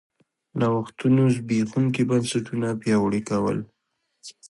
نوښتونو 0.59 1.21
زبېښونکي 1.35 2.01
بنسټونه 2.09 2.67
پیاوړي 2.81 3.21
کول 3.29 3.57